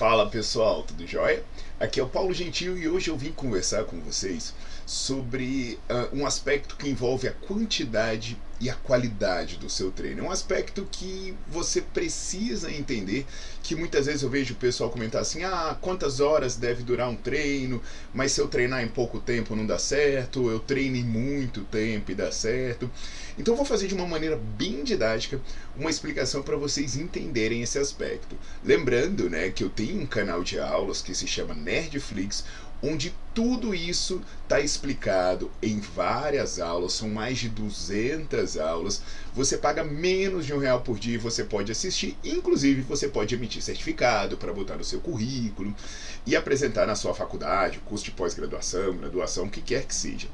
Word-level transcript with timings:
Fala 0.00 0.30
pessoal, 0.30 0.82
tudo 0.82 1.06
jóia? 1.06 1.44
Aqui 1.78 2.00
é 2.00 2.02
o 2.02 2.08
Paulo 2.08 2.32
Gentil 2.32 2.78
e 2.78 2.88
hoje 2.88 3.10
eu 3.10 3.18
vim 3.18 3.32
conversar 3.32 3.84
com 3.84 4.00
vocês 4.00 4.54
sobre 4.86 5.78
uh, 5.90 6.16
um 6.16 6.24
aspecto 6.24 6.74
que 6.76 6.88
envolve 6.88 7.28
a 7.28 7.32
quantidade 7.32 8.34
e 8.60 8.68
a 8.68 8.74
qualidade 8.74 9.56
do 9.56 9.70
seu 9.70 9.90
treino. 9.90 10.20
É 10.20 10.22
um 10.28 10.30
aspecto 10.30 10.86
que 10.92 11.34
você 11.48 11.80
precisa 11.80 12.70
entender, 12.70 13.26
que 13.62 13.74
muitas 13.74 14.06
vezes 14.06 14.22
eu 14.22 14.28
vejo 14.28 14.52
o 14.52 14.56
pessoal 14.58 14.90
comentar 14.90 15.22
assim: 15.22 15.42
"Ah, 15.42 15.76
quantas 15.80 16.20
horas 16.20 16.56
deve 16.56 16.82
durar 16.82 17.08
um 17.08 17.16
treino? 17.16 17.82
Mas 18.12 18.32
se 18.32 18.40
eu 18.40 18.48
treinar 18.48 18.82
em 18.82 18.88
pouco 18.88 19.18
tempo 19.18 19.56
não 19.56 19.66
dá 19.66 19.78
certo, 19.78 20.50
eu 20.50 20.58
treino 20.60 20.96
em 20.96 21.04
muito 21.04 21.62
tempo 21.62 22.10
e 22.10 22.14
dá 22.14 22.30
certo". 22.30 22.90
Então 23.38 23.54
eu 23.54 23.56
vou 23.56 23.64
fazer 23.64 23.86
de 23.86 23.94
uma 23.94 24.06
maneira 24.06 24.36
bem 24.36 24.84
didática 24.84 25.40
uma 25.76 25.88
explicação 25.88 26.42
para 26.42 26.56
vocês 26.56 26.96
entenderem 26.96 27.62
esse 27.62 27.78
aspecto. 27.78 28.36
Lembrando, 28.62 29.30
né, 29.30 29.48
que 29.48 29.64
eu 29.64 29.70
tenho 29.70 30.02
um 30.02 30.06
canal 30.06 30.42
de 30.42 30.58
aulas 30.58 31.00
que 31.00 31.14
se 31.14 31.26
chama 31.26 31.54
Nerdflix, 31.54 32.44
onde 32.82 33.14
tudo 33.32 33.74
isso 33.74 34.20
está 34.42 34.60
explicado 34.60 35.50
em 35.62 35.78
várias 35.78 36.58
aulas, 36.58 36.94
são 36.94 37.08
mais 37.08 37.38
de 37.38 37.48
200 37.48 38.58
aulas. 38.58 39.02
Você 39.34 39.56
paga 39.56 39.84
menos 39.84 40.44
de 40.44 40.52
um 40.52 40.58
real 40.58 40.80
por 40.80 40.98
dia 40.98 41.14
e 41.14 41.18
você 41.18 41.44
pode 41.44 41.70
assistir, 41.70 42.16
inclusive 42.24 42.82
você 42.82 43.08
pode 43.08 43.34
emitir 43.34 43.62
certificado 43.62 44.36
para 44.36 44.52
botar 44.52 44.76
no 44.76 44.84
seu 44.84 45.00
currículo 45.00 45.74
e 46.26 46.34
apresentar 46.34 46.86
na 46.86 46.96
sua 46.96 47.14
faculdade, 47.14 47.78
curso 47.84 48.04
de 48.04 48.10
pós-graduação, 48.10 48.96
graduação, 48.96 49.44
o 49.44 49.50
que 49.50 49.62
quer 49.62 49.84
que 49.84 49.94
seja. 49.94 50.26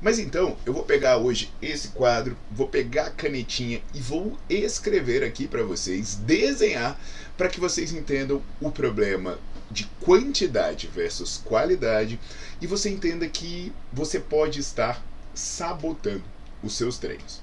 Mas 0.00 0.18
então, 0.18 0.56
eu 0.64 0.72
vou 0.72 0.84
pegar 0.84 1.16
hoje 1.16 1.50
esse 1.60 1.88
quadro, 1.88 2.36
vou 2.52 2.68
pegar 2.68 3.06
a 3.06 3.10
canetinha 3.10 3.82
e 3.92 4.00
vou 4.00 4.38
escrever 4.48 5.24
aqui 5.24 5.48
para 5.48 5.64
vocês, 5.64 6.14
desenhar 6.14 7.00
para 7.36 7.48
que 7.48 7.58
vocês 7.58 7.92
entendam 7.92 8.40
o 8.60 8.70
problema 8.70 9.38
de 9.74 9.84
quantidade 10.00 10.86
versus 10.86 11.42
qualidade 11.44 12.18
e 12.60 12.66
você 12.66 12.88
entenda 12.88 13.28
que 13.28 13.72
você 13.92 14.20
pode 14.20 14.60
estar 14.60 15.04
sabotando 15.34 16.22
os 16.62 16.74
seus 16.76 16.96
treinos. 16.96 17.42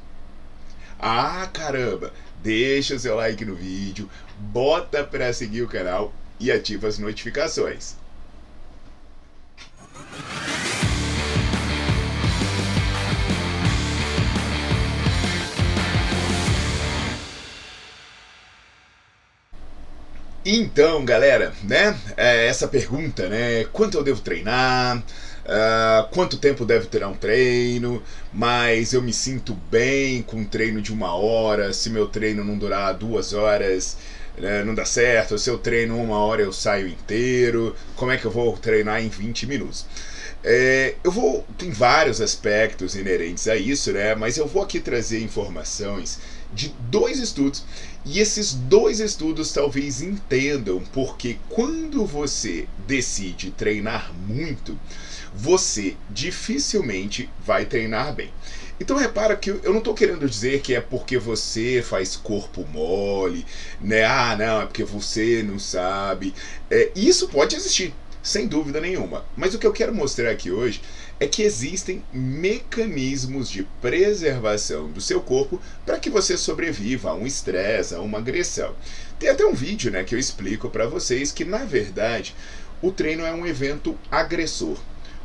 Ah, 0.98 1.48
caramba! 1.52 2.14
Deixa 2.42 2.98
seu 2.98 3.16
like 3.16 3.46
no 3.46 3.54
vídeo, 3.54 4.10
bota 4.40 5.04
para 5.04 5.32
seguir 5.34 5.62
o 5.62 5.68
canal 5.68 6.12
e 6.40 6.52
ativa 6.52 6.88
as 6.88 6.98
notificações. 6.98 7.96
Então, 20.44 21.06
galera, 21.06 21.54
né? 21.64 21.96
É 22.18 22.48
essa 22.48 22.68
pergunta, 22.68 23.30
né? 23.30 23.66
Quanto 23.72 23.98
eu 23.98 24.04
devo 24.04 24.22
treinar? 24.22 24.98
Uh, 24.98 26.08
quanto 26.12 26.38
tempo 26.38 26.66
deve 26.66 26.88
ter 26.88 27.06
um 27.06 27.14
treino? 27.14 28.02
Mas 28.34 28.94
eu 28.94 29.04
me 29.04 29.14
sinto 29.14 29.54
bem 29.70 30.24
com 30.24 30.38
um 30.38 30.46
treino 30.46 30.82
de 30.82 30.92
uma 30.92 31.14
hora. 31.14 31.72
Se 31.74 31.92
meu 31.92 32.08
treino 32.08 32.44
não 32.44 32.58
durar 32.58 32.96
duas 32.96 33.34
horas, 33.34 33.98
né, 34.36 34.64
não 34.64 34.74
dá 34.74 34.84
certo. 34.84 35.38
Se 35.38 35.48
eu 35.48 35.60
treino 35.60 35.96
uma 36.02 36.18
hora, 36.18 36.42
eu 36.42 36.52
saio 36.52 36.88
inteiro. 36.88 37.76
Como 37.96 38.12
é 38.12 38.18
que 38.18 38.26
eu 38.26 38.32
vou 38.32 38.58
treinar 38.58 39.04
em 39.04 39.10
20 39.10 39.46
minutos? 39.46 39.86
É, 40.44 40.96
eu 41.04 41.12
vou. 41.12 41.46
Tem 41.56 41.70
vários 41.70 42.20
aspectos 42.20 42.96
inerentes 42.96 43.48
a 43.48 43.56
isso, 43.56 43.92
né? 43.92 44.16
Mas 44.16 44.38
eu 44.38 44.48
vou 44.48 44.64
aqui 44.64 44.80
trazer 44.80 45.22
informações 45.22 46.20
de 46.54 46.76
dois 46.90 47.20
estudos 47.20 47.64
e 48.04 48.20
esses 48.20 48.54
dois 48.54 49.00
estudos 49.00 49.52
talvez 49.52 50.02
entendam 50.02 50.82
porque 50.92 51.38
quando 51.50 52.06
você 52.06 52.68
decide 52.88 53.52
treinar 53.52 54.12
muito, 54.28 54.78
você 55.34 55.96
dificilmente 56.10 57.30
vai 57.46 57.66
treinar 57.66 58.14
bem. 58.14 58.32
Então 58.80 58.98
repara 58.98 59.36
que 59.36 59.52
eu 59.52 59.72
não 59.72 59.78
estou 59.78 59.94
querendo 59.94 60.28
dizer 60.28 60.62
que 60.62 60.74
é 60.74 60.82
porque 60.82 61.18
você 61.20 61.84
faz 61.88 62.16
corpo 62.16 62.68
mole, 62.74 63.46
né? 63.80 64.04
Ah, 64.04 64.36
não, 64.36 64.62
é 64.62 64.66
porque 64.66 64.84
você 64.84 65.44
não 65.44 65.60
sabe. 65.60 66.34
É, 66.70 66.92
isso 66.96 67.28
pode 67.28 67.56
existir, 67.56 67.94
sem 68.24 68.48
dúvida 68.48 68.82
nenhuma. 68.82 69.24
Mas 69.38 69.54
o 69.54 69.60
que 69.60 69.68
eu 69.68 69.72
quero 69.72 69.94
mostrar 69.94 70.32
aqui 70.32 70.50
hoje 70.50 70.82
é 71.22 71.28
que 71.28 71.44
existem 71.44 72.04
mecanismos 72.12 73.48
de 73.48 73.62
preservação 73.80 74.90
do 74.92 75.00
seu 75.00 75.22
corpo 75.22 75.62
para 75.86 76.00
que 76.00 76.10
você 76.10 76.36
sobreviva 76.36 77.12
a 77.12 77.14
um 77.14 77.28
estresse, 77.28 77.94
a 77.94 78.02
uma 78.02 78.18
agressão. 78.18 78.76
Tem 79.20 79.30
até 79.30 79.46
um 79.46 79.54
vídeo 79.54 79.92
né, 79.92 80.04
que 80.04 80.16
eu 80.16 80.20
explico 80.20 80.68
para 80.68 80.88
vocês 80.88 81.32
que, 81.32 81.46
na 81.46 81.60
verdade, 81.60 82.36
o 82.82 82.92
treino 82.92 83.24
é 83.24 83.32
um 83.32 83.46
evento 83.46 83.96
agressor. 84.10 84.80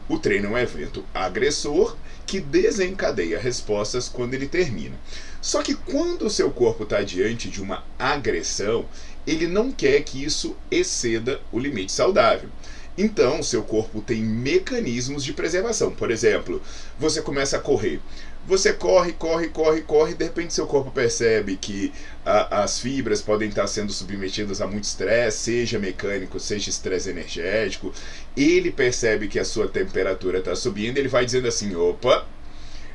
O 0.06 0.18
treino 0.18 0.48
é 0.48 0.50
um 0.50 0.58
evento 0.58 1.02
agressor 1.14 1.96
que 2.26 2.40
desencadeia 2.40 3.40
respostas 3.40 4.06
quando 4.06 4.34
ele 4.34 4.46
termina. 4.46 4.96
Só 5.40 5.62
que 5.62 5.74
quando 5.74 6.26
o 6.26 6.30
seu 6.30 6.50
corpo 6.50 6.82
está 6.82 7.00
diante 7.00 7.48
de 7.48 7.62
uma 7.62 7.82
agressão, 7.98 8.84
ele 9.26 9.46
não 9.46 9.72
quer 9.72 10.02
que 10.02 10.22
isso 10.22 10.54
exceda 10.70 11.40
o 11.50 11.58
limite 11.58 11.90
saudável. 11.90 12.50
Então, 12.98 13.42
seu 13.42 13.62
corpo 13.62 14.00
tem 14.00 14.22
mecanismos 14.22 15.22
de 15.22 15.32
preservação. 15.32 15.90
Por 15.90 16.10
exemplo, 16.10 16.62
você 16.98 17.20
começa 17.20 17.56
a 17.56 17.60
correr. 17.60 18.00
Você 18.46 18.72
corre, 18.72 19.12
corre, 19.12 19.48
corre, 19.48 19.82
corre, 19.82 20.14
de 20.14 20.24
repente 20.24 20.54
seu 20.54 20.68
corpo 20.68 20.92
percebe 20.92 21.56
que 21.56 21.92
a, 22.24 22.62
as 22.62 22.78
fibras 22.78 23.20
podem 23.20 23.48
estar 23.48 23.66
sendo 23.66 23.92
submetidas 23.92 24.60
a 24.60 24.68
muito 24.68 24.84
estresse, 24.84 25.38
seja 25.38 25.80
mecânico, 25.80 26.38
seja 26.38 26.70
estresse 26.70 27.10
energético. 27.10 27.92
Ele 28.36 28.70
percebe 28.70 29.26
que 29.26 29.40
a 29.40 29.44
sua 29.44 29.66
temperatura 29.66 30.38
está 30.38 30.54
subindo, 30.54 30.96
ele 30.96 31.08
vai 31.08 31.24
dizendo 31.24 31.48
assim: 31.48 31.74
opa, 31.74 32.24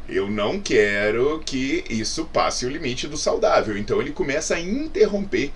eu 0.07 0.29
não 0.29 0.57
quero 0.57 1.41
que 1.45 1.83
isso 1.89 2.23
passe 2.31 2.65
o 2.65 2.69
limite 2.69 3.05
do 3.05 3.17
saudável. 3.17 3.77
Então 3.77 3.99
ele 4.01 4.11
começa 4.11 4.55
a 4.55 4.59
interromper 4.59 5.51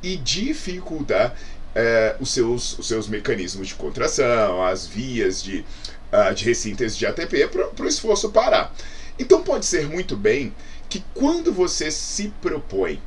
e 0.00 0.16
dificultar 0.16 1.36
é, 1.74 2.16
os, 2.20 2.32
seus, 2.32 2.78
os 2.78 2.88
seus 2.88 3.08
mecanismos 3.08 3.68
de 3.68 3.74
contração, 3.74 4.64
as 4.64 4.86
vias 4.86 5.42
de, 5.42 5.64
uh, 6.12 6.34
de 6.34 6.44
ressíntese 6.44 6.98
de 6.98 7.06
ATP 7.06 7.48
para 7.48 7.84
o 7.84 7.88
esforço 7.88 8.30
parar. 8.30 8.74
Então 9.18 9.42
pode 9.42 9.66
ser 9.66 9.86
muito 9.86 10.16
bem 10.16 10.54
que 10.88 11.04
quando 11.14 11.52
você 11.52 11.90
se 11.90 12.32
propõe 12.40 13.00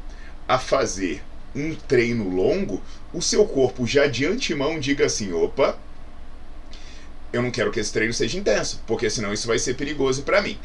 a 0.47 0.57
fazer 0.57 1.23
um 1.55 1.75
treino 1.75 2.29
longo, 2.29 2.81
o 3.13 3.21
seu 3.21 3.45
corpo 3.45 3.85
já 3.85 4.07
de 4.07 4.25
antemão 4.25 4.79
diga 4.79 5.05
assim: 5.05 5.33
opa, 5.33 5.77
eu 7.31 7.41
não 7.41 7.51
quero 7.51 7.71
que 7.71 7.79
esse 7.79 7.91
treino 7.91 8.13
seja 8.13 8.37
intenso, 8.37 8.81
porque 8.87 9.09
senão 9.09 9.33
isso 9.33 9.47
vai 9.47 9.59
ser 9.59 9.75
perigoso 9.75 10.23
para 10.23 10.41
mim. 10.41 10.57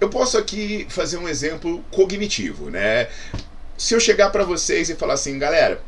Eu 0.00 0.08
posso 0.08 0.38
aqui 0.38 0.86
fazer 0.88 1.16
um 1.18 1.28
exemplo 1.28 1.84
cognitivo, 1.90 2.70
né? 2.70 3.08
Se 3.76 3.94
eu 3.94 4.00
chegar 4.00 4.30
para 4.30 4.44
vocês 4.44 4.90
e 4.90 4.94
falar 4.94 5.14
assim, 5.14 5.38
galera, 5.38 5.82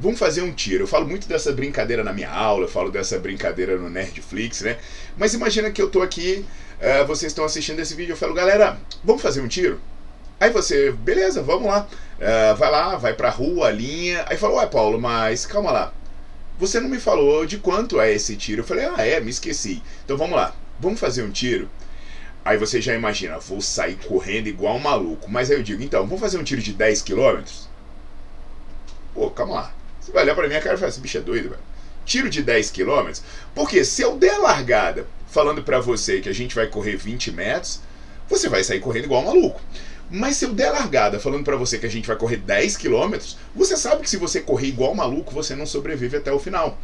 vamos 0.00 0.18
fazer 0.18 0.42
um 0.42 0.52
tiro. 0.52 0.84
Eu 0.84 0.86
falo 0.86 1.06
muito 1.06 1.28
dessa 1.28 1.52
brincadeira 1.52 2.04
na 2.04 2.12
minha 2.12 2.30
aula, 2.30 2.64
eu 2.64 2.68
falo 2.68 2.90
dessa 2.90 3.18
brincadeira 3.18 3.76
no 3.76 3.90
Nerdflix, 3.90 4.62
né? 4.62 4.78
Mas 5.16 5.34
imagina 5.34 5.70
que 5.70 5.80
eu 5.82 5.90
tô 5.90 6.02
aqui, 6.02 6.44
uh, 6.80 7.06
vocês 7.06 7.32
estão 7.32 7.44
assistindo 7.44 7.80
esse 7.80 7.94
vídeo, 7.94 8.12
eu 8.12 8.16
falo, 8.16 8.34
galera, 8.34 8.78
vamos 9.02 9.22
fazer 9.22 9.40
um 9.40 9.48
tiro? 9.48 9.80
Aí 10.40 10.50
você, 10.50 10.92
beleza, 10.92 11.42
vamos 11.42 11.66
lá. 11.66 11.88
Uh, 12.18 12.56
vai 12.56 12.70
lá, 12.70 12.96
vai 12.96 13.12
pra 13.12 13.28
rua, 13.28 13.70
linha. 13.70 14.24
Aí 14.28 14.36
fala, 14.36 14.54
ué, 14.54 14.66
Paulo, 14.66 15.00
mas 15.00 15.44
calma 15.44 15.72
lá. 15.72 15.92
você 16.58 16.80
não 16.80 16.88
me 16.88 16.98
falou 16.98 17.44
de 17.44 17.58
quanto 17.58 18.00
é 18.00 18.12
esse 18.12 18.36
tiro. 18.36 18.62
Eu 18.62 18.66
falei, 18.66 18.86
ah, 18.86 19.04
é, 19.04 19.20
me 19.20 19.30
esqueci. 19.30 19.82
Então 20.04 20.16
vamos 20.16 20.36
lá, 20.36 20.54
vamos 20.78 21.00
fazer 21.00 21.22
um 21.22 21.30
tiro. 21.30 21.68
Aí 22.44 22.56
você 22.56 22.80
já 22.80 22.94
imagina, 22.94 23.38
vou 23.38 23.60
sair 23.60 23.96
correndo 23.96 24.46
igual 24.46 24.76
um 24.76 24.80
maluco. 24.80 25.30
Mas 25.30 25.50
aí 25.50 25.56
eu 25.56 25.62
digo, 25.62 25.82
então, 25.82 26.06
vamos 26.06 26.20
fazer 26.20 26.38
um 26.38 26.44
tiro 26.44 26.62
de 26.62 26.72
10 26.72 27.02
km? 27.02 27.42
Pô, 29.12 29.30
calma 29.30 29.54
lá. 29.54 29.77
Você 30.08 30.12
vai 30.14 30.22
olhar 30.22 30.34
pra 30.34 30.48
minha 30.48 30.60
cara 30.62 30.74
e 30.74 30.78
falar, 30.78 30.88
esse 30.88 31.00
bicho 31.00 31.18
é 31.18 31.20
doido, 31.20 31.50
velho. 31.50 31.60
Tiro 32.06 32.30
de 32.30 32.42
10 32.42 32.70
km? 32.70 33.12
Porque 33.54 33.84
se 33.84 34.00
eu 34.00 34.16
der 34.16 34.38
largada 34.38 35.06
falando 35.26 35.62
para 35.62 35.78
você 35.80 36.22
que 36.22 36.30
a 36.30 36.34
gente 36.34 36.54
vai 36.54 36.66
correr 36.66 36.96
20 36.96 37.30
metros, 37.32 37.82
você 38.26 38.48
vai 38.48 38.64
sair 38.64 38.80
correndo 38.80 39.04
igual 39.04 39.20
um 39.20 39.26
maluco. 39.26 39.60
Mas 40.10 40.38
se 40.38 40.46
eu 40.46 40.54
der 40.54 40.70
largada 40.70 41.20
falando 41.20 41.44
para 41.44 41.56
você 41.56 41.76
que 41.76 41.84
a 41.84 41.90
gente 41.90 42.06
vai 42.06 42.16
correr 42.16 42.38
10 42.38 42.78
km, 42.78 43.18
você 43.54 43.76
sabe 43.76 44.00
que 44.00 44.08
se 44.08 44.16
você 44.16 44.40
correr 44.40 44.68
igual 44.68 44.94
maluco, 44.94 45.34
você 45.34 45.54
não 45.54 45.66
sobrevive 45.66 46.16
até 46.16 46.32
o 46.32 46.38
final. 46.38 46.78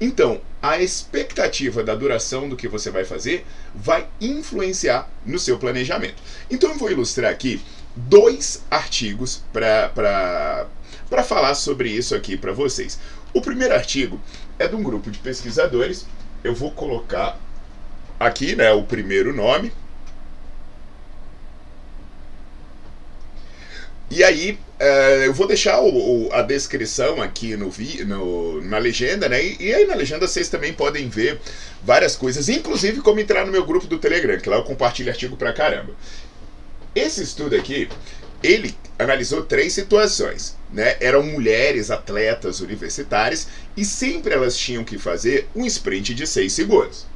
Então, 0.00 0.40
a 0.60 0.80
expectativa 0.80 1.84
da 1.84 1.94
duração 1.94 2.48
do 2.48 2.56
que 2.56 2.66
você 2.66 2.90
vai 2.90 3.04
fazer 3.04 3.46
vai 3.72 4.08
influenciar 4.20 5.08
no 5.24 5.38
seu 5.38 5.56
planejamento. 5.58 6.20
Então, 6.50 6.70
eu 6.70 6.76
vou 6.76 6.90
ilustrar 6.90 7.30
aqui 7.30 7.62
dois 7.94 8.64
artigos 8.68 9.44
para 9.52 10.66
falar 11.22 11.54
sobre 11.54 11.88
isso 11.90 12.14
aqui 12.14 12.36
para 12.36 12.52
vocês. 12.52 12.98
O 13.32 13.40
primeiro 13.40 13.74
artigo 13.74 14.20
é 14.58 14.66
de 14.66 14.74
um 14.74 14.82
grupo 14.82 15.10
de 15.10 15.18
pesquisadores. 15.18 16.06
Eu 16.42 16.54
vou 16.54 16.70
colocar 16.70 17.38
aqui 18.18 18.56
né, 18.56 18.72
o 18.72 18.82
primeiro 18.82 19.34
nome, 19.34 19.72
E 24.14 24.22
aí, 24.22 24.52
uh, 24.80 25.24
eu 25.24 25.34
vou 25.34 25.44
deixar 25.46 25.80
o, 25.82 26.28
a 26.32 26.40
descrição 26.40 27.20
aqui 27.20 27.56
no, 27.56 27.68
vi, 27.68 28.04
no, 28.04 28.60
na 28.62 28.78
legenda, 28.78 29.28
né? 29.28 29.42
E, 29.42 29.56
e, 29.58 29.74
aí 29.74 29.86
na 29.86 29.94
legenda 29.96 30.28
vocês 30.28 30.48
também 30.48 30.72
podem 30.72 31.08
ver 31.08 31.40
várias 31.82 32.14
coisas, 32.14 32.48
inclusive 32.48 33.00
como 33.00 33.18
entrar 33.18 33.44
no 33.44 33.50
meu 33.50 33.64
grupo 33.66 33.88
do 33.88 33.98
Telegram, 33.98 34.38
que 34.38 34.48
lá 34.48 34.56
eu 34.56 34.62
compartilho 34.62 35.10
artigo 35.10 35.36
pra 35.36 35.52
caramba. 35.52 35.94
Esse 36.94 37.24
estudo 37.24 37.56
aqui, 37.56 37.88
ele 38.44 38.76
analisou 38.98 39.42
três 39.42 39.72
situações, 39.72 40.54
né? 40.70 40.98
Eram 41.00 41.22
mulheres 41.22 41.90
atletas 41.90 42.60
universitárias 42.60 43.48
e 43.74 43.86
sempre 43.86 44.34
elas 44.34 44.54
tinham 44.54 44.84
que 44.84 44.98
fazer 44.98 45.48
um 45.56 45.64
sprint 45.64 46.14
de 46.14 46.26
6 46.26 46.52
segundos. 46.52 47.06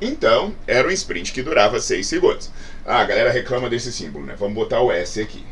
Então, 0.00 0.52
era 0.66 0.88
um 0.88 0.90
sprint 0.90 1.32
que 1.32 1.44
durava 1.44 1.78
6 1.78 2.04
segundos. 2.04 2.50
Ah, 2.84 3.02
a 3.02 3.04
galera 3.04 3.30
reclama 3.30 3.70
desse 3.70 3.92
símbolo, 3.92 4.26
né? 4.26 4.34
Vamos 4.36 4.54
botar 4.54 4.80
o 4.80 4.90
S 4.90 5.20
aqui. 5.20 5.44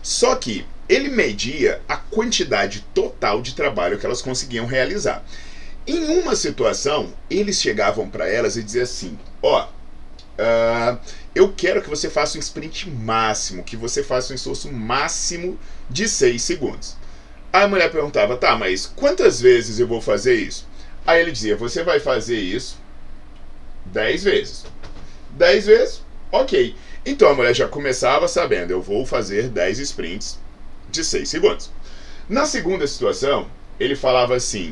Só 0.00 0.36
que 0.36 0.64
ele 0.88 1.08
media 1.08 1.80
a 1.88 1.96
quantidade 1.96 2.86
total 2.94 3.42
de 3.42 3.56
trabalho 3.56 3.98
que 3.98 4.06
elas 4.06 4.22
conseguiam 4.22 4.66
realizar. 4.66 5.24
Em 5.84 6.20
uma 6.20 6.36
situação, 6.36 7.12
eles 7.28 7.60
chegavam 7.60 8.08
para 8.08 8.28
elas 8.28 8.56
e 8.56 8.62
diziam 8.62 8.84
assim: 8.84 9.18
Ó, 9.42 9.64
oh, 9.64 9.75
uh, 10.38 10.98
eu 11.34 11.52
quero 11.52 11.82
que 11.82 11.88
você 11.88 12.08
faça 12.08 12.36
um 12.36 12.40
sprint 12.40 12.88
máximo, 12.90 13.62
que 13.62 13.76
você 13.76 14.02
faça 14.02 14.32
um 14.32 14.36
esforço 14.36 14.72
máximo 14.72 15.58
de 15.88 16.08
6 16.08 16.40
segundos. 16.42 16.96
A 17.52 17.66
mulher 17.66 17.90
perguntava: 17.90 18.36
Tá, 18.36 18.56
mas 18.56 18.86
quantas 18.86 19.40
vezes 19.40 19.78
eu 19.78 19.86
vou 19.86 20.00
fazer 20.00 20.34
isso? 20.34 20.66
Aí 21.06 21.20
ele 21.20 21.32
dizia: 21.32 21.56
Você 21.56 21.82
vai 21.82 22.00
fazer 22.00 22.38
isso 22.38 22.78
10 23.86 24.24
vezes. 24.24 24.64
10 25.30 25.66
vezes? 25.66 26.02
Ok. 26.32 26.74
Então 27.04 27.28
a 27.28 27.34
mulher 27.34 27.54
já 27.54 27.68
começava 27.68 28.26
sabendo, 28.26 28.72
eu 28.72 28.82
vou 28.82 29.06
fazer 29.06 29.48
10 29.48 29.78
sprints 29.78 30.38
de 30.90 31.04
6 31.04 31.28
segundos. 31.28 31.70
Na 32.28 32.44
segunda 32.44 32.86
situação, 32.86 33.48
ele 33.78 33.94
falava 33.94 34.34
assim: 34.34 34.70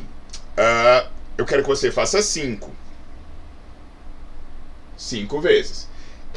uh, 0.58 1.08
eu 1.38 1.44
quero 1.44 1.62
que 1.62 1.68
você 1.68 1.90
faça 1.90 2.20
5. 2.20 2.70
5 5.04 5.40
vezes. 5.40 5.88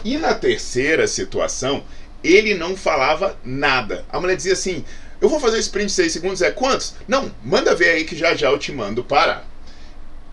E 0.04 0.18
na 0.18 0.34
terceira 0.34 1.08
situação, 1.08 1.84
ele 2.24 2.54
não 2.54 2.76
falava 2.76 3.38
nada. 3.44 4.06
A 4.10 4.20
mulher 4.20 4.36
dizia 4.36 4.54
assim: 4.54 4.86
eu 5.20 5.30
vou 5.30 5.40
fazer 5.40 5.60
sprint 5.60 5.88
de 5.88 5.94
6 5.94 6.14
segundos, 6.14 6.42
é 6.42 6.52
quantos? 6.52 6.96
Não, 7.08 7.32
manda 7.44 7.76
ver 7.76 7.90
aí 7.90 8.06
que 8.06 8.16
já 8.16 8.36
já 8.36 8.50
eu 8.50 8.60
te 8.60 8.72
mando 8.72 9.04
parar. 9.04 9.48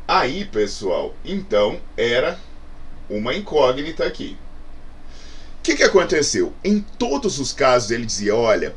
Aí, 0.06 0.44
pessoal, 0.44 1.14
então 1.25 1.81
era 1.96 2.38
uma 3.08 3.34
incógnita 3.34 4.04
aqui 4.04 4.36
que, 5.64 5.76
que 5.76 5.82
aconteceu? 5.82 6.52
Em 6.62 6.78
todos 6.78 7.40
os 7.40 7.50
casos 7.50 7.90
ele 7.90 8.04
dizia: 8.04 8.36
olha, 8.36 8.75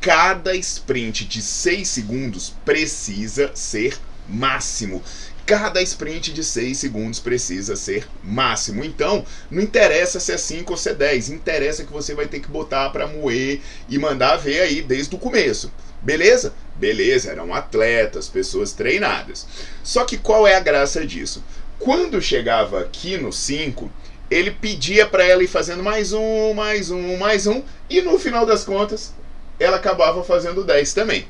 cada 0.00 0.54
sprint 0.56 1.24
de 1.24 1.40
6 1.40 1.86
segundos 1.86 2.52
precisa 2.64 3.52
ser 3.54 3.96
máximo. 4.28 5.00
Cada 5.46 5.82
sprint 5.82 6.32
de 6.32 6.42
6 6.42 6.78
segundos 6.78 7.20
precisa 7.20 7.76
ser 7.76 8.08
máximo. 8.22 8.82
Então, 8.82 9.26
não 9.50 9.62
interessa 9.62 10.18
se 10.18 10.32
é 10.32 10.38
5 10.38 10.72
ou 10.72 10.76
se 10.78 10.88
é 10.88 10.94
10, 10.94 11.28
interessa 11.28 11.84
que 11.84 11.92
você 11.92 12.14
vai 12.14 12.26
ter 12.26 12.40
que 12.40 12.48
botar 12.48 12.88
para 12.90 13.06
moer 13.06 13.60
e 13.88 13.98
mandar 13.98 14.36
ver 14.36 14.60
aí 14.60 14.80
desde 14.80 15.14
o 15.14 15.18
começo. 15.18 15.70
Beleza? 16.00 16.54
Beleza, 16.76 17.30
eram 17.30 17.52
atletas, 17.52 18.26
pessoas 18.26 18.72
treinadas. 18.72 19.46
Só 19.82 20.04
que 20.04 20.16
qual 20.16 20.46
é 20.46 20.54
a 20.54 20.60
graça 20.60 21.06
disso? 21.06 21.44
Quando 21.78 22.22
chegava 22.22 22.80
aqui 22.80 23.18
no 23.18 23.30
5, 23.30 23.90
ele 24.30 24.50
pedia 24.50 25.06
para 25.06 25.24
ela 25.24 25.44
ir 25.44 25.48
fazendo 25.48 25.82
mais 25.82 26.14
um, 26.14 26.54
mais 26.54 26.90
um, 26.90 27.18
mais 27.18 27.46
um, 27.46 27.62
e 27.90 28.00
no 28.00 28.18
final 28.18 28.46
das 28.46 28.64
contas, 28.64 29.12
ela 29.60 29.76
acabava 29.76 30.24
fazendo 30.24 30.64
10 30.64 30.94
também. 30.94 31.26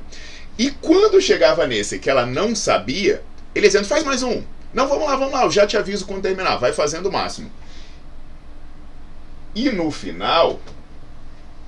E 0.57 0.71
quando 0.71 1.21
chegava 1.21 1.67
nesse 1.67 1.99
que 1.99 2.09
ela 2.09 2.25
não 2.25 2.55
sabia, 2.55 3.23
ele 3.55 3.67
dizendo: 3.67 3.87
faz 3.87 4.05
mais 4.05 4.23
um. 4.23 4.43
Não, 4.73 4.89
vamos 4.89 5.07
lá, 5.07 5.17
vamos 5.17 5.33
lá, 5.33 5.45
eu 5.45 5.51
já 5.51 5.67
te 5.67 5.77
aviso 5.77 6.05
quando 6.05 6.23
terminar, 6.23 6.57
vai 6.57 6.73
fazendo 6.73 7.09
o 7.09 7.13
máximo. 7.13 7.51
E 9.55 9.71
no 9.71 9.91
final, 9.93 10.61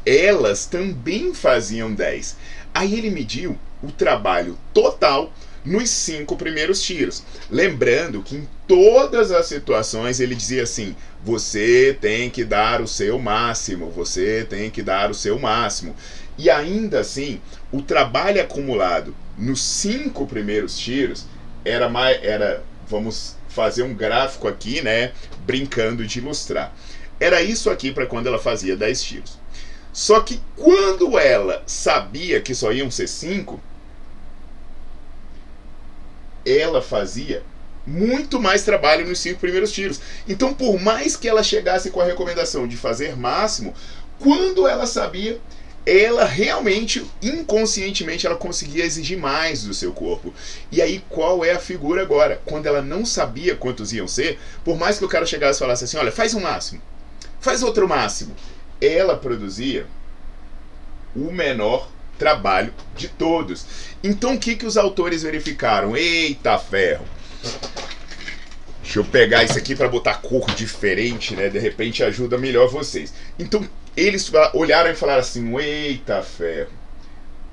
elas 0.05 0.67
também 0.67 1.33
faziam 1.33 1.95
10. 1.95 2.37
Aí 2.75 2.95
ele 2.95 3.11
mediu 3.11 3.57
o 3.81 3.93
trabalho 3.93 4.59
total 4.75 5.33
nos 5.65 5.91
cinco 5.91 6.37
primeiros 6.37 6.83
tiros. 6.83 7.23
Lembrando 7.51 8.23
que 8.23 8.37
em 8.37 8.49
todas 8.67 9.31
as 9.31 9.47
situações 9.47 10.19
ele 10.21 10.35
dizia 10.35 10.65
assim: 10.65 10.97
você 11.25 11.97
tem 12.01 12.31
que 12.31 12.45
dar 12.45 12.81
o 12.81 12.89
seu 12.89 13.19
máximo, 13.19 13.91
você 13.91 14.47
tem 14.49 14.71
que 14.71 14.83
dar 14.83 15.11
o 15.11 15.15
seu 15.15 15.39
máximo. 15.39 15.95
E 16.39 16.51
ainda 16.51 17.01
assim, 17.01 17.41
o 17.73 17.83
trabalho 17.83 18.41
acumulado 18.41 19.15
nos 19.39 19.63
cinco 19.63 20.27
primeiros 20.27 20.79
tiros 20.79 21.27
era 21.67 21.89
mais. 21.89 22.23
Era, 22.23 22.63
vamos 22.87 23.37
fazer 23.49 23.83
um 23.83 23.95
gráfico 23.95 24.47
aqui, 24.47 24.83
né? 24.83 25.13
Brincando 25.41 26.07
de 26.07 26.19
ilustrar. 26.19 26.75
Era 27.19 27.43
isso 27.43 27.71
aqui 27.71 27.93
para 27.93 28.07
quando 28.07 28.27
ela 28.27 28.39
fazia 28.39 28.77
10 28.77 29.03
tiros. 29.03 29.39
Só 29.93 30.21
que 30.21 30.41
quando 30.55 31.19
ela 31.19 31.63
sabia 31.67 32.41
que 32.41 32.55
só 32.55 32.71
iam 32.71 32.91
ser 32.91 33.09
5, 33.09 33.59
ela 36.45 36.83
fazia 36.83 37.43
muito 37.87 38.41
mais 38.41 38.63
trabalho 38.63 39.07
nos 39.07 39.21
cinco 39.21 39.41
primeiros 39.41 39.73
tiros. 39.73 40.01
Então, 40.29 40.53
por 40.53 40.81
mais 40.81 41.17
que 41.17 41.29
ela 41.29 41.43
chegasse 41.43 41.91
com 41.91 42.01
a 42.01 42.05
recomendação 42.05 42.67
de 42.67 42.77
fazer 42.77 43.17
máximo, 43.17 43.75
quando 44.19 44.67
ela 44.67 44.87
sabia, 44.87 45.41
ela 45.87 46.25
realmente, 46.25 47.07
inconscientemente, 47.23 48.27
ela 48.27 48.35
conseguia 48.35 48.85
exigir 48.85 49.17
mais 49.17 49.63
do 49.63 49.73
seu 49.73 49.93
corpo. 49.93 50.35
E 50.73 50.83
aí, 50.83 51.01
qual 51.09 51.45
é 51.45 51.53
a 51.53 51.61
figura 51.61 52.03
agora? 52.03 52.43
Quando 52.45 52.67
ela 52.67 52.83
não 52.83 53.07
sabia 53.07 53.55
quantos 53.55 53.93
iam 53.93 54.09
ser, 54.09 54.37
por 54.65 54.77
mais 54.77 54.99
que 54.99 55.05
o 55.05 55.09
cara 55.09 55.25
chegasse 55.25 55.59
e 55.59 55.61
falasse 55.61 55.85
assim: 55.85 55.97
olha, 55.97 56.11
faz 56.11 56.35
um 56.35 56.41
máximo, 56.41 56.83
faz 57.41 57.63
outro 57.63 57.89
máximo, 57.89 58.35
ela 58.81 59.17
produzia 59.17 59.87
o 61.15 61.31
menor 61.31 61.89
trabalho 62.19 62.75
de 62.97 63.07
todos. 63.07 63.65
Então 64.03 64.35
o 64.35 64.39
que, 64.39 64.57
que 64.57 64.67
os 64.67 64.77
autores 64.77 65.23
verificaram? 65.23 65.97
Eita 65.97 66.59
ferro! 66.59 67.07
Deixa 68.83 68.99
eu 68.99 69.05
pegar 69.05 69.45
isso 69.45 69.59
aqui 69.59 69.75
para 69.75 69.89
botar 69.89 70.15
cor 70.15 70.47
diferente, 70.55 71.35
né? 71.35 71.49
De 71.49 71.59
repente 71.59 72.03
ajuda 72.03 72.39
melhor 72.39 72.69
vocês. 72.69 73.13
Então 73.39 73.69
eles 73.97 74.31
olharam 74.53 74.91
e 74.91 74.95
falaram 74.95 75.21
assim: 75.21 75.57
eita 75.59 76.23
ferro! 76.23 76.71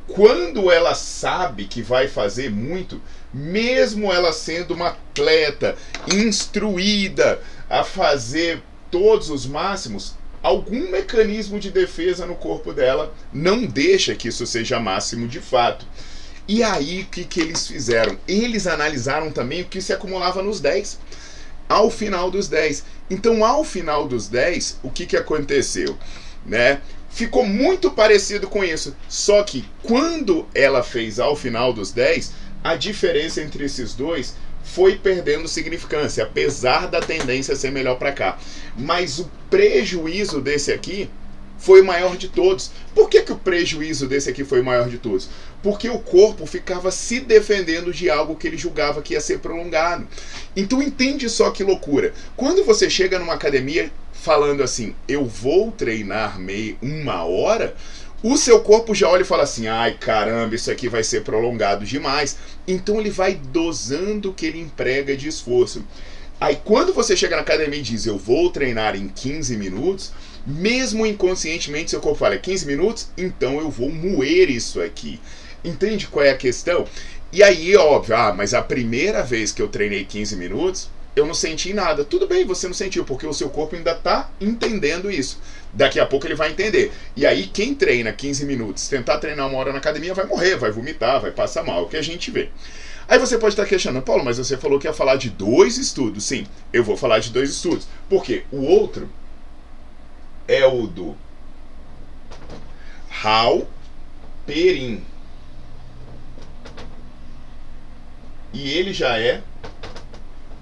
Quando 0.08 0.70
ela 0.70 0.94
sabe 0.94 1.66
que 1.66 1.82
vai 1.82 2.08
fazer 2.08 2.52
muito, 2.52 3.02
mesmo 3.34 4.12
ela 4.12 4.34
sendo 4.34 4.74
uma 4.74 4.90
atleta 4.90 5.76
instruída 6.12 7.40
a 7.70 7.84
fazer 7.84 8.62
todos 8.92 9.30
os 9.30 9.46
máximos, 9.46 10.16
algum 10.42 10.92
mecanismo 10.92 11.58
de 11.58 11.72
defesa 11.72 12.26
no 12.26 12.36
corpo 12.36 12.74
dela 12.74 13.14
não 13.32 13.66
deixa 13.66 14.14
que 14.14 14.28
isso 14.28 14.46
seja 14.46 14.80
máximo 14.80 15.28
de 15.28 15.40
fato. 15.40 15.88
E 16.46 16.62
aí, 16.62 17.04
o 17.04 17.06
que, 17.06 17.24
que 17.24 17.40
eles 17.40 17.66
fizeram? 17.66 18.18
Eles 18.28 18.68
analisaram 18.68 19.32
também 19.32 19.62
o 19.62 19.66
que 19.66 19.82
se 19.82 19.94
acumulava 19.94 20.44
nos 20.44 20.60
10, 20.60 21.00
ao 21.70 21.90
final 21.90 22.30
dos 22.30 22.50
10. 22.50 22.84
Então, 23.10 23.46
ao 23.46 23.64
final 23.64 24.06
dos 24.06 24.28
10, 24.28 24.80
o 24.84 24.90
que, 24.90 25.06
que 25.06 25.16
aconteceu? 25.16 25.98
Né? 26.46 26.82
Ficou 27.10 27.46
muito 27.46 27.92
parecido 27.92 28.48
com 28.48 28.64
isso. 28.64 28.96
Só 29.08 29.44
que 29.44 29.66
quando 29.84 30.48
ela 30.54 30.84
fez 30.84 31.20
ao 31.20 31.36
final 31.36 31.72
dos 31.72 31.92
10, 31.92 32.34
a 32.64 32.76
diferença 32.76 33.42
entre 33.42 33.66
esses 33.66 33.94
dois 33.94 34.36
foi 34.64 34.96
perdendo 34.96 35.48
significância, 35.48 36.24
apesar 36.24 36.88
da 36.88 37.02
tendência 37.02 37.56
ser 37.56 37.72
melhor 37.72 38.00
para 38.00 38.14
cá. 38.14 38.40
Mas 38.78 39.20
o 39.20 39.30
prejuízo 39.50 40.42
desse 40.42 40.72
aqui 40.72 41.10
foi 41.58 41.82
o 41.82 41.86
maior 41.86 42.18
de 42.18 42.28
todos. 42.28 42.72
Por 42.96 43.10
que, 43.10 43.22
que 43.22 43.32
o 43.32 43.38
prejuízo 43.38 44.08
desse 44.08 44.30
aqui 44.30 44.44
foi 44.44 44.62
o 44.62 44.66
maior 44.66 44.90
de 44.90 44.98
todos? 44.98 45.30
Porque 45.62 45.90
o 45.90 46.00
corpo 46.00 46.46
ficava 46.46 46.92
se 46.92 47.20
defendendo 47.20 47.94
de 47.94 48.10
algo 48.10 48.36
que 48.36 48.48
ele 48.48 48.58
julgava 48.58 49.02
que 49.02 49.14
ia 49.14 49.22
ser 49.22 49.40
prolongado. 49.40 50.08
Então 50.56 50.82
entende 50.82 51.30
só 51.30 51.52
que 51.52 51.64
loucura. 51.64 52.14
Quando 52.36 52.66
você 52.66 52.90
chega 52.90 53.20
numa 53.20 53.34
academia 53.34 53.92
falando 54.24 54.64
assim, 54.64 54.96
eu 55.06 55.26
vou 55.26 55.70
treinar 55.70 56.40
meio 56.40 56.78
uma 56.82 57.26
hora, 57.26 57.76
o 58.24 58.38
seu 58.38 58.62
corpo 58.62 58.96
já 58.96 59.10
olha 59.10 59.24
e 59.24 59.26
fala 59.26 59.44
assim: 59.44 59.68
ai 59.68 59.98
caramba, 59.98 60.56
isso 60.56 60.72
aqui 60.72 60.88
vai 60.88 61.04
ser 61.04 61.24
prolongado 61.24 61.84
demais. 61.84 62.38
Então 62.66 62.98
ele 62.98 63.10
vai 63.10 63.36
dosando 63.36 64.30
o 64.30 64.34
que 64.34 64.46
ele 64.46 64.62
emprega 64.62 65.16
de 65.18 65.28
esforço. 65.28 65.84
Aí 66.40 66.58
quando 66.64 66.94
você 66.94 67.18
chega 67.18 67.36
na 67.36 67.42
academia 67.42 67.80
e 67.80 67.84
diz: 67.84 68.06
eu 68.06 68.18
vou 68.18 68.50
treinar 68.50 68.96
em 68.96 69.10
15 69.10 69.58
minutos, 69.58 70.14
mesmo 70.48 71.06
inconscientemente 71.06 71.92
seu 71.92 72.00
corpo 72.00 72.20
fala: 72.20 72.38
15 72.38 72.66
minutos, 72.66 73.10
então 73.18 73.60
eu 73.60 73.70
vou 73.70 73.92
moer 73.92 74.50
isso 74.50 74.82
aqui. 74.82 75.20
Entende 75.62 76.08
qual 76.08 76.26
é 76.26 76.30
a 76.30 76.38
questão? 76.38 76.86
E 77.30 77.44
aí, 77.44 77.76
óbvio, 77.76 78.16
ah, 78.16 78.34
mas 78.34 78.54
a 78.54 78.62
primeira 78.62 79.22
vez 79.22 79.52
que 79.52 79.62
eu 79.62 79.68
treinei 79.68 80.06
15 80.06 80.38
minutos, 80.38 80.90
eu 81.16 81.26
não 81.26 81.34
senti 81.34 81.74
nada. 81.74 82.04
Tudo 82.04 82.28
bem, 82.28 82.46
você 82.46 82.68
não 82.68 82.74
sentiu, 82.74 83.06
porque 83.06 83.26
o 83.26 83.34
seu 83.34 83.50
corpo 83.50 83.76
ainda 83.76 83.92
está 83.92 84.30
entendendo 84.42 85.12
isso. 85.12 85.40
Daqui 85.72 86.00
a 86.00 86.06
pouco 86.06 86.26
ele 86.26 86.36
vai 86.36 86.52
entender. 86.52 86.92
E 87.16 87.26
aí, 87.26 87.48
quem 87.48 87.74
treina 87.74 88.12
15 88.12 88.46
minutos, 88.46 88.88
tentar 88.88 89.20
treinar 89.20 89.48
uma 89.48 89.58
hora 89.58 89.72
na 89.72 89.78
academia, 89.78 90.14
vai 90.14 90.26
morrer, 90.26 90.56
vai 90.56 90.72
vomitar, 90.72 91.22
vai 91.22 91.32
passar 91.32 91.64
mal, 91.64 91.80
é 91.80 91.82
o 91.84 91.88
que 91.88 91.98
a 91.98 92.02
gente 92.02 92.32
vê. 92.32 92.50
Aí 93.08 93.20
você 93.20 93.38
pode 93.38 93.54
estar 93.54 93.66
questionando, 93.66 94.04
Paulo, 94.04 94.24
mas 94.24 94.38
você 94.38 94.58
falou 94.58 94.80
que 94.80 94.88
ia 94.88 94.94
falar 94.94 95.18
de 95.18 95.30
dois 95.30 95.78
estudos. 95.78 96.24
Sim, 96.24 96.48
eu 96.72 96.84
vou 96.84 96.96
falar 96.96 97.20
de 97.20 97.32
dois 97.32 97.50
estudos. 97.50 97.88
Porque 98.10 98.44
o 98.52 98.64
outro 98.64 99.10
é 100.48 100.66
o 100.66 100.88
do 100.88 101.16
Hal 103.24 103.68
Perin. 104.46 105.04
E 108.54 108.72
ele 108.72 108.94
já 108.94 109.20
é 109.20 109.42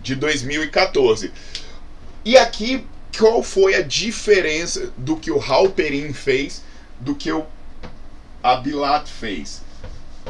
de 0.01 0.15
2014. 0.15 1.31
E 2.23 2.37
aqui, 2.37 2.85
qual 3.17 3.43
foi 3.43 3.75
a 3.75 3.81
diferença 3.81 4.91
do 4.97 5.15
que 5.17 5.31
o 5.31 5.39
Halperin 5.39 6.13
fez 6.13 6.63
do 6.99 7.15
que 7.15 7.31
o 7.31 7.45
Abilat 8.43 9.07
fez? 9.07 9.61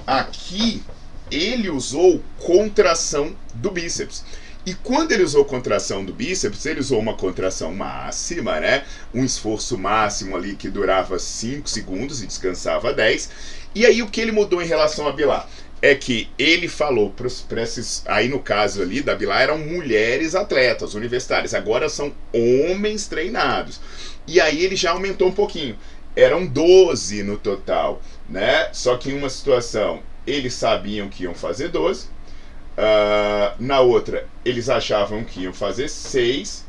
Aqui, 0.07 0.83
ele 1.29 1.69
usou 1.69 2.23
contração 2.39 3.35
do 3.53 3.71
bíceps. 3.71 4.23
E 4.63 4.75
quando 4.75 5.11
ele 5.11 5.23
usou 5.23 5.43
contração 5.43 6.05
do 6.05 6.13
bíceps, 6.13 6.65
ele 6.65 6.79
usou 6.79 6.99
uma 6.99 7.15
contração 7.15 7.73
máxima, 7.73 8.59
né? 8.59 8.85
Um 9.13 9.25
esforço 9.25 9.75
máximo 9.77 10.35
ali 10.35 10.55
que 10.55 10.69
durava 10.69 11.17
5 11.17 11.67
segundos 11.67 12.21
e 12.21 12.27
descansava 12.27 12.93
10. 12.93 13.29
E 13.73 13.85
aí 13.85 14.03
o 14.03 14.07
que 14.07 14.21
ele 14.21 14.31
mudou 14.31 14.61
em 14.61 14.67
relação 14.67 15.07
a 15.07 15.11
Bilar? 15.11 15.47
É 15.81 15.95
que 15.95 16.29
ele 16.37 16.67
falou 16.67 17.13
para 17.47 17.61
esses. 17.61 18.03
Aí 18.05 18.29
no 18.29 18.39
caso 18.39 18.81
ali 18.81 19.01
da 19.01 19.15
Bilá 19.15 19.41
eram 19.41 19.57
mulheres 19.57 20.35
atletas 20.35 20.93
universitárias, 20.93 21.53
agora 21.53 21.89
são 21.89 22.13
homens 22.33 23.07
treinados. 23.07 23.81
E 24.27 24.39
aí 24.39 24.63
ele 24.63 24.75
já 24.75 24.91
aumentou 24.91 25.27
um 25.27 25.33
pouquinho. 25.33 25.77
Eram 26.15 26.45
12 26.45 27.23
no 27.23 27.37
total, 27.37 28.01
né? 28.29 28.69
Só 28.73 28.97
que 28.97 29.09
em 29.09 29.17
uma 29.17 29.29
situação 29.29 30.01
eles 30.27 30.53
sabiam 30.53 31.09
que 31.09 31.23
iam 31.23 31.33
fazer 31.33 31.69
12, 31.69 32.05
uh, 32.05 32.09
ah, 32.77 33.55
na 33.59 33.79
outra 33.79 34.27
eles 34.45 34.69
achavam 34.69 35.23
que 35.23 35.41
iam 35.41 35.53
fazer 35.53 35.89
6, 35.89 36.65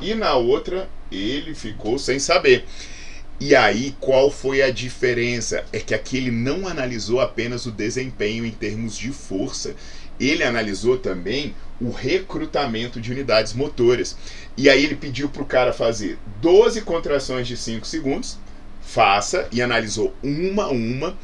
e 0.00 0.14
na 0.14 0.34
outra 0.34 0.88
ele 1.12 1.54
ficou 1.54 1.98
sem 1.98 2.18
saber. 2.18 2.64
E 3.40 3.54
aí, 3.54 3.94
qual 4.00 4.32
foi 4.32 4.62
a 4.62 4.70
diferença? 4.70 5.64
É 5.72 5.78
que 5.78 5.94
aqui 5.94 6.16
ele 6.16 6.30
não 6.32 6.66
analisou 6.66 7.20
apenas 7.20 7.66
o 7.66 7.70
desempenho 7.70 8.44
em 8.44 8.50
termos 8.50 8.96
de 8.96 9.12
força, 9.12 9.76
ele 10.18 10.42
analisou 10.42 10.98
também 10.98 11.54
o 11.80 11.92
recrutamento 11.92 13.00
de 13.00 13.12
unidades 13.12 13.52
motoras. 13.52 14.16
E 14.56 14.68
aí 14.68 14.84
ele 14.84 14.96
pediu 14.96 15.28
para 15.28 15.42
o 15.42 15.46
cara 15.46 15.72
fazer 15.72 16.18
12 16.40 16.80
contrações 16.82 17.46
de 17.46 17.56
5 17.56 17.86
segundos, 17.86 18.36
faça, 18.82 19.46
e 19.52 19.62
analisou 19.62 20.12
uma 20.20 20.64
a 20.64 20.70
uma. 20.70 21.16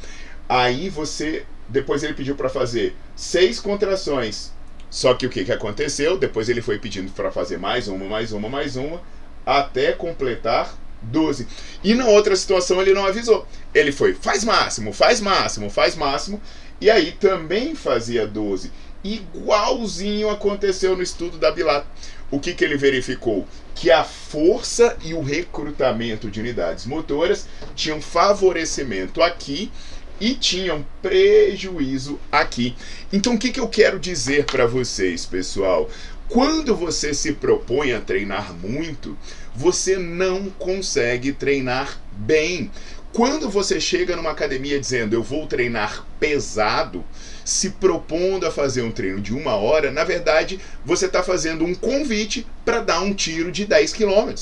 Aí 0.47 0.87
você, 0.87 1.43
depois 1.67 2.01
ele 2.01 2.13
pediu 2.13 2.35
para 2.35 2.47
fazer 2.47 2.95
6 3.17 3.59
contrações. 3.59 4.53
Só 4.89 5.13
que 5.13 5.25
o 5.25 5.29
que, 5.29 5.43
que 5.43 5.51
aconteceu? 5.51 6.17
Depois 6.17 6.47
ele 6.47 6.61
foi 6.61 6.79
pedindo 6.79 7.11
para 7.11 7.29
fazer 7.29 7.57
mais 7.57 7.89
uma, 7.89 8.05
mais 8.05 8.31
uma, 8.31 8.47
mais 8.47 8.77
uma, 8.77 9.01
até 9.45 9.91
completar 9.91 10.73
12. 11.11 11.47
E 11.83 11.93
na 11.93 12.07
outra 12.07 12.35
situação 12.35 12.81
ele 12.81 12.93
não 12.93 13.05
avisou. 13.05 13.47
Ele 13.73 13.91
foi, 13.91 14.13
faz 14.13 14.43
máximo, 14.43 14.93
faz 14.93 15.21
máximo, 15.21 15.69
faz 15.69 15.95
máximo. 15.95 16.41
E 16.79 16.89
aí 16.89 17.11
também 17.13 17.75
fazia 17.75 18.27
12. 18.27 18.71
Igualzinho 19.03 20.29
aconteceu 20.29 20.95
no 20.95 21.03
estudo 21.03 21.37
da 21.37 21.51
Bilat. 21.51 21.85
O 22.31 22.39
que, 22.39 22.53
que 22.53 22.63
ele 22.65 22.75
verificou? 22.75 23.47
Que 23.75 23.91
a 23.91 24.03
força 24.03 24.97
e 25.03 25.13
o 25.13 25.21
recrutamento 25.21 26.29
de 26.29 26.39
unidades 26.39 26.85
motoras 26.85 27.47
tinham 27.75 28.01
favorecimento 28.01 29.21
aqui 29.21 29.71
e 30.19 30.33
tinham 30.33 30.85
prejuízo 31.01 32.19
aqui. 32.31 32.75
Então, 33.11 33.35
o 33.35 33.37
que, 33.37 33.51
que 33.51 33.59
eu 33.59 33.67
quero 33.67 33.99
dizer 33.99 34.45
para 34.45 34.65
vocês, 34.65 35.25
pessoal? 35.25 35.89
Quando 36.27 36.75
você 36.75 37.13
se 37.13 37.33
propõe 37.33 37.93
a 37.93 38.01
treinar 38.01 38.53
muito, 38.53 39.15
você 39.55 39.97
não 39.97 40.49
consegue 40.49 41.31
treinar 41.31 41.99
bem. 42.11 42.69
Quando 43.13 43.49
você 43.49 43.79
chega 43.79 44.15
numa 44.15 44.31
academia 44.31 44.79
dizendo 44.79 45.13
eu 45.13 45.23
vou 45.23 45.47
treinar 45.47 46.05
pesado, 46.19 47.03
se 47.45 47.69
propondo 47.69 48.45
a 48.45 48.51
fazer 48.51 48.81
um 48.81 48.91
treino 48.91 49.21
de 49.21 49.33
uma 49.33 49.55
hora, 49.55 49.89
na 49.91 50.03
verdade 50.03 50.59
você 50.83 51.05
está 51.05 51.23
fazendo 51.23 51.63
um 51.63 51.73
convite 51.73 52.45
para 52.65 52.81
dar 52.81 52.99
um 52.99 53.13
tiro 53.13 53.51
de 53.51 53.65
10 53.65 53.93
km. 53.93 54.33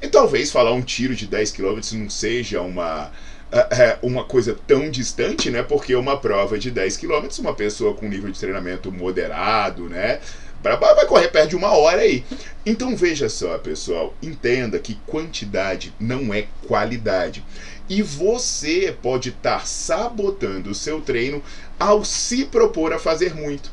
E 0.00 0.08
talvez 0.08 0.50
falar 0.50 0.72
um 0.72 0.80
tiro 0.80 1.14
de 1.14 1.26
10 1.26 1.50
km 1.50 1.80
não 1.94 2.08
seja 2.08 2.62
uma, 2.62 3.10
é, 3.52 3.58
é, 3.58 3.98
uma 4.00 4.24
coisa 4.24 4.56
tão 4.66 4.88
distante, 4.88 5.50
né? 5.50 5.62
Porque 5.62 5.94
uma 5.96 6.16
prova 6.16 6.56
de 6.56 6.70
10 6.70 6.96
km, 6.96 7.26
uma 7.40 7.52
pessoa 7.52 7.94
com 7.94 8.08
nível 8.08 8.30
de 8.30 8.38
treinamento 8.38 8.92
moderado, 8.92 9.88
né? 9.88 10.20
Vai 10.62 11.06
correr 11.06 11.28
perto 11.28 11.50
de 11.50 11.56
uma 11.56 11.72
hora 11.72 12.02
aí. 12.02 12.24
Então 12.64 12.94
veja 12.96 13.28
só, 13.28 13.56
pessoal, 13.58 14.14
entenda 14.22 14.78
que 14.78 14.98
quantidade 15.06 15.94
não 15.98 16.32
é 16.32 16.46
qualidade. 16.66 17.44
E 17.88 18.02
você 18.02 18.96
pode 19.02 19.30
estar 19.30 19.66
sabotando 19.66 20.70
o 20.70 20.74
seu 20.74 21.00
treino 21.00 21.42
ao 21.78 22.04
se 22.04 22.44
propor 22.44 22.92
a 22.92 22.98
fazer 22.98 23.34
muito. 23.34 23.72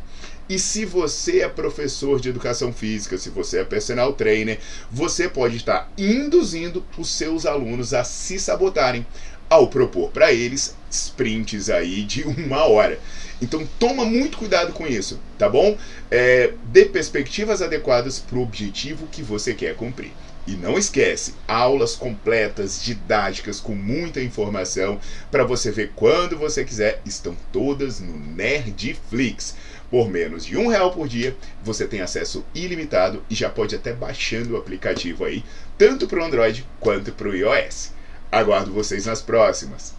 E 0.49 0.57
se 0.57 0.85
você 0.85 1.41
é 1.41 1.49
professor 1.49 2.21
de 2.21 2.29
educação 2.29 2.71
física, 2.71 3.17
se 3.17 3.29
você 3.29 3.59
é 3.59 3.63
personal 3.65 4.13
trainer, 4.13 4.57
você 4.89 5.27
pode 5.27 5.57
estar 5.57 5.91
induzindo 5.97 6.85
os 6.97 7.09
seus 7.09 7.45
alunos 7.45 7.93
a 7.93 8.05
se 8.05 8.39
sabotarem 8.39 9.05
ao 9.49 9.67
propor 9.67 10.11
para 10.11 10.31
eles 10.33 10.75
sprints 10.89 11.69
aí 11.69 12.03
de 12.03 12.23
uma 12.27 12.65
hora. 12.65 12.99
Então 13.41 13.67
toma 13.79 14.03
muito 14.03 14.37
cuidado 14.37 14.73
com 14.73 14.87
isso, 14.87 15.19
tá 15.37 15.47
bom? 15.47 15.77
É, 16.09 16.53
dê 16.65 16.85
perspectivas 16.85 17.61
adequadas 17.61 18.19
para 18.19 18.37
o 18.37 18.41
objetivo 18.41 19.07
que 19.07 19.21
você 19.21 19.53
quer 19.53 19.75
cumprir. 19.75 20.11
E 20.47 20.51
não 20.51 20.77
esquece, 20.77 21.33
aulas 21.45 21.93
completas, 21.93 22.81
didáticas, 22.81 23.59
com 23.59 23.75
muita 23.75 24.21
informação, 24.21 24.97
para 25.29 25.43
você 25.43 25.71
ver 25.71 25.91
quando 25.93 26.37
você 26.37 26.63
quiser, 26.63 27.01
estão 27.05 27.35
todas 27.51 27.99
no 27.99 28.17
Nerdflix. 28.17 29.55
Por 29.91 30.09
menos 30.09 30.45
de 30.45 30.57
um 30.57 30.67
real 30.67 30.91
por 30.91 31.07
dia, 31.07 31.35
você 31.61 31.85
tem 31.85 31.99
acesso 31.99 32.45
ilimitado 32.55 33.23
e 33.29 33.35
já 33.35 33.49
pode 33.49 33.75
até 33.75 33.91
baixando 33.91 34.53
o 34.53 34.57
aplicativo 34.57 35.25
aí, 35.25 35.43
tanto 35.77 36.07
para 36.07 36.21
o 36.21 36.23
Android 36.23 36.65
quanto 36.79 37.11
para 37.11 37.27
o 37.27 37.35
iOS. 37.35 37.91
Aguardo 38.31 38.73
vocês 38.73 39.05
nas 39.05 39.21
próximas. 39.21 39.96